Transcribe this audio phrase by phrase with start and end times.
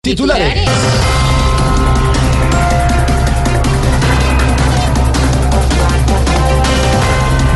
[0.00, 0.64] Titulares.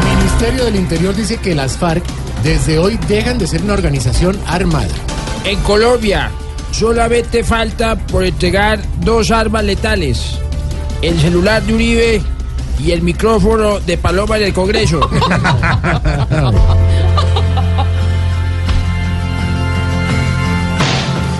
[0.04, 2.02] Ministerio del Interior dice que las FARC
[2.42, 4.88] desde hoy dejan de ser una organización armada.
[5.44, 6.32] En Colombia
[6.72, 10.40] solamente falta por entregar dos armas letales.
[11.00, 12.20] El celular de Uribe
[12.80, 15.08] y el micrófono de Paloma en el Congreso.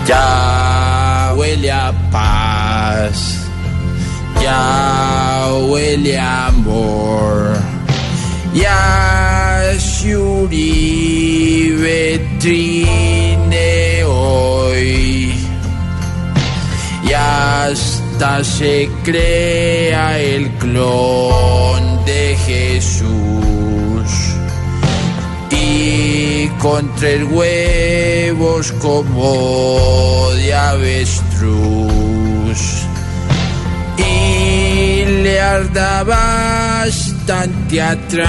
[0.07, 0.52] ya
[2.11, 3.39] paz.
[4.41, 7.53] Ya huele a amor.
[8.53, 15.33] Ya si Uribe trine hoy.
[17.07, 23.82] Y hasta se crea el clon de Jesús.
[26.65, 31.81] El huevos como de avestruz.
[33.97, 38.23] Y le arda bastante atrás.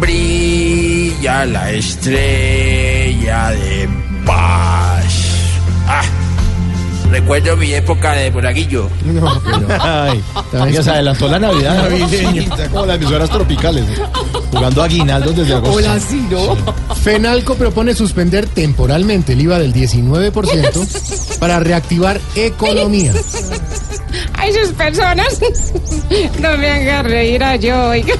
[0.00, 3.88] Brilla la estrella de
[7.28, 8.88] recuerdo mi época de monaguillo.
[9.04, 10.24] No, pero Ay,
[10.58, 12.42] oiga, se adelantó la Navidad navideña.
[12.42, 13.84] Está como las emisoras tropicales.
[13.86, 14.02] ¿eh?
[14.50, 15.90] Jugando aguinaldos desde agosto.
[17.02, 23.12] Fenalco propone suspender temporalmente el IVA del 19% para reactivar economía.
[24.34, 25.40] A esas personas
[26.40, 28.14] no me hagan reír a yo, oiga.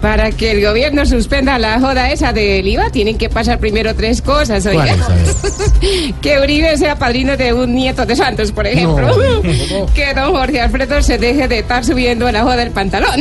[0.00, 4.22] Para que el gobierno suspenda la joda esa del IVA, tienen que pasar primero tres
[4.22, 4.96] cosas, oiga.
[6.22, 9.14] Que Uribe sea padrino de un nieto de Santos, por ejemplo.
[9.94, 13.20] Que don Jorge Alfredo se deje de estar subiendo la joda del pantalón.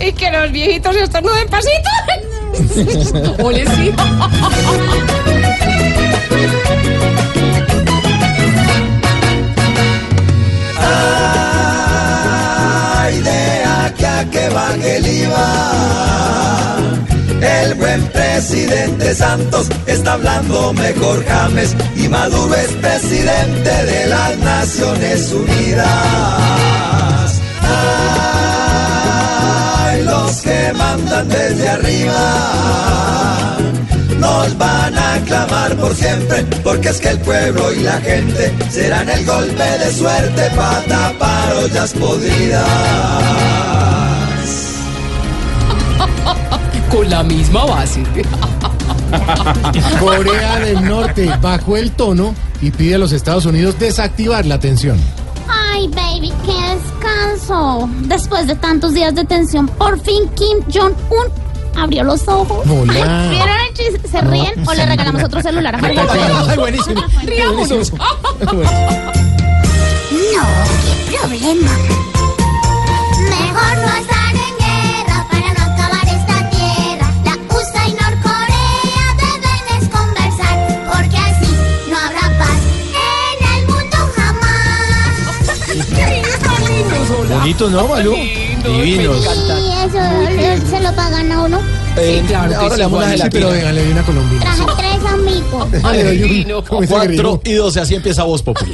[0.00, 1.90] y que los viejitos estornuden pasito.
[3.42, 3.92] Ole, sí.
[17.40, 25.32] El buen presidente Santos está hablando mejor James y Maduro es presidente de las Naciones
[25.32, 25.90] Unidas.
[29.86, 33.04] Ay, los que mandan desde arriba
[34.18, 39.08] nos van a aclamar por siempre, porque es que el pueblo y la gente serán
[39.10, 43.73] el golpe de suerte para tapar ollas podridas.
[46.94, 48.04] Con la misma base.
[49.98, 54.96] Corea del Norte bajó el tono y pide a los Estados Unidos desactivar la tensión.
[55.48, 57.88] Ay, baby, qué descanso.
[58.02, 61.26] Después de tantos días de tensión, por fin Kim Jong-un
[61.76, 62.64] abrió los ojos.
[62.64, 63.28] Hola.
[63.28, 64.08] ¿Vieron el chiste?
[64.08, 65.76] ¿Se ríen o le regalamos otro celular?
[65.82, 67.02] Ay, buenísimo.
[67.24, 67.92] Riámonos.
[70.34, 70.42] No,
[71.10, 71.70] qué problema.
[87.44, 88.14] Bonitos, ¿no, Malú?
[88.64, 89.18] Divinos.
[89.22, 91.60] Y eso se lo pagan a uno.
[91.94, 93.50] Eh, claro que ahora sí, le damos una Sí, pero gelatina.
[93.50, 94.40] venga, le doy una colombina.
[94.40, 95.68] Traje tres amigos.
[95.84, 98.72] Ah, le doy un- Cuatro y doce, así empieza Voz Populi.